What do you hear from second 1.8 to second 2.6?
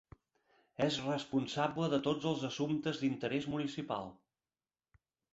de tots els